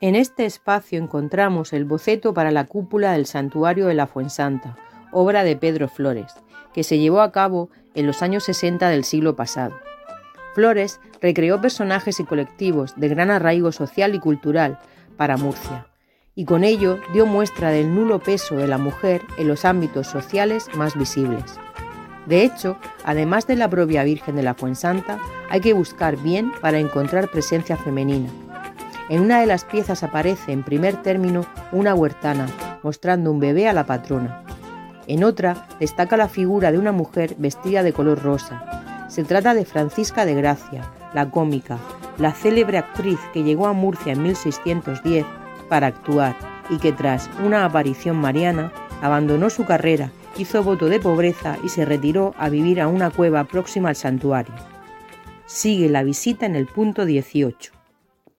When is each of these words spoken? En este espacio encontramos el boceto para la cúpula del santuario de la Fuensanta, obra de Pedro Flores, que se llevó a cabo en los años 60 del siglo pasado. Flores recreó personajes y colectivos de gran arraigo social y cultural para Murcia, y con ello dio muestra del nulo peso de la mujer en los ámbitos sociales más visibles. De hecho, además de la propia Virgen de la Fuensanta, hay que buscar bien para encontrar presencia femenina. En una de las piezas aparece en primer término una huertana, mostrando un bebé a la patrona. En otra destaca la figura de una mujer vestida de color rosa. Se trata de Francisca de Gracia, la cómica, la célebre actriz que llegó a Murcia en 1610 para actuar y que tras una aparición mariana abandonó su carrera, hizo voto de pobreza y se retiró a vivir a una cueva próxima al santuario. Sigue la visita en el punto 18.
En 0.00 0.14
este 0.14 0.46
espacio 0.46 1.02
encontramos 1.02 1.72
el 1.72 1.84
boceto 1.84 2.32
para 2.32 2.52
la 2.52 2.66
cúpula 2.66 3.12
del 3.12 3.26
santuario 3.26 3.86
de 3.86 3.94
la 3.94 4.06
Fuensanta, 4.06 4.76
obra 5.10 5.42
de 5.42 5.56
Pedro 5.56 5.88
Flores, 5.88 6.34
que 6.72 6.84
se 6.84 6.98
llevó 6.98 7.20
a 7.20 7.32
cabo 7.32 7.68
en 7.94 8.06
los 8.06 8.22
años 8.22 8.44
60 8.44 8.88
del 8.90 9.02
siglo 9.02 9.34
pasado. 9.34 9.76
Flores 10.54 11.00
recreó 11.20 11.60
personajes 11.60 12.20
y 12.20 12.24
colectivos 12.24 12.94
de 12.96 13.08
gran 13.08 13.32
arraigo 13.32 13.72
social 13.72 14.14
y 14.14 14.20
cultural 14.20 14.78
para 15.16 15.36
Murcia, 15.36 15.88
y 16.36 16.44
con 16.44 16.62
ello 16.62 17.00
dio 17.12 17.26
muestra 17.26 17.70
del 17.70 17.92
nulo 17.92 18.20
peso 18.20 18.54
de 18.54 18.68
la 18.68 18.78
mujer 18.78 19.22
en 19.36 19.48
los 19.48 19.64
ámbitos 19.64 20.06
sociales 20.06 20.68
más 20.76 20.96
visibles. 20.96 21.58
De 22.26 22.44
hecho, 22.44 22.76
además 23.04 23.48
de 23.48 23.56
la 23.56 23.68
propia 23.68 24.04
Virgen 24.04 24.36
de 24.36 24.44
la 24.44 24.54
Fuensanta, 24.54 25.18
hay 25.50 25.60
que 25.60 25.72
buscar 25.72 26.16
bien 26.18 26.52
para 26.60 26.78
encontrar 26.78 27.32
presencia 27.32 27.76
femenina. 27.76 28.28
En 29.08 29.22
una 29.22 29.40
de 29.40 29.46
las 29.46 29.64
piezas 29.64 30.02
aparece 30.02 30.52
en 30.52 30.62
primer 30.62 31.02
término 31.02 31.46
una 31.72 31.94
huertana, 31.94 32.46
mostrando 32.82 33.32
un 33.32 33.40
bebé 33.40 33.66
a 33.66 33.72
la 33.72 33.86
patrona. 33.86 34.44
En 35.06 35.24
otra 35.24 35.66
destaca 35.80 36.18
la 36.18 36.28
figura 36.28 36.70
de 36.70 36.78
una 36.78 36.92
mujer 36.92 37.34
vestida 37.38 37.82
de 37.82 37.94
color 37.94 38.22
rosa. 38.22 39.06
Se 39.08 39.24
trata 39.24 39.54
de 39.54 39.64
Francisca 39.64 40.26
de 40.26 40.34
Gracia, 40.34 40.82
la 41.14 41.30
cómica, 41.30 41.78
la 42.18 42.32
célebre 42.32 42.76
actriz 42.76 43.18
que 43.32 43.42
llegó 43.42 43.66
a 43.66 43.72
Murcia 43.72 44.12
en 44.12 44.22
1610 44.22 45.24
para 45.70 45.86
actuar 45.86 46.36
y 46.68 46.76
que 46.76 46.92
tras 46.92 47.30
una 47.42 47.64
aparición 47.64 48.16
mariana 48.16 48.70
abandonó 49.00 49.48
su 49.48 49.64
carrera, 49.64 50.10
hizo 50.36 50.62
voto 50.62 50.90
de 50.90 51.00
pobreza 51.00 51.56
y 51.64 51.70
se 51.70 51.86
retiró 51.86 52.34
a 52.36 52.50
vivir 52.50 52.78
a 52.82 52.88
una 52.88 53.10
cueva 53.10 53.44
próxima 53.44 53.88
al 53.88 53.96
santuario. 53.96 54.54
Sigue 55.46 55.88
la 55.88 56.02
visita 56.02 56.44
en 56.44 56.56
el 56.56 56.66
punto 56.66 57.06
18. 57.06 57.77